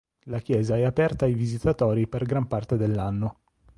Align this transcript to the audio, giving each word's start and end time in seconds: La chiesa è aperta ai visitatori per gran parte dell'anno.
La 0.23 0.39
chiesa 0.39 0.77
è 0.77 0.83
aperta 0.83 1.25
ai 1.25 1.35
visitatori 1.35 2.07
per 2.07 2.23
gran 2.25 2.47
parte 2.47 2.75
dell'anno. 2.75 3.41